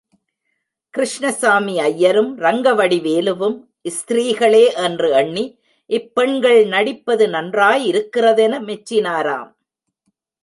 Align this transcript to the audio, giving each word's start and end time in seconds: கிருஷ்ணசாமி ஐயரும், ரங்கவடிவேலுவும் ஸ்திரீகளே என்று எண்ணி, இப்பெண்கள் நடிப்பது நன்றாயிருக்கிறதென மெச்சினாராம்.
கிருஷ்ணசாமி 0.93 1.79
ஐயரும், 1.79 2.39
ரங்கவடிவேலுவும் 2.39 3.57
ஸ்திரீகளே 3.89 4.73
என்று 4.85 5.09
எண்ணி, 5.11 5.43
இப்பெண்கள் 5.89 6.65
நடிப்பது 6.67 7.27
நன்றாயிருக்கிறதென 7.27 8.59
மெச்சினாராம். 8.69 9.51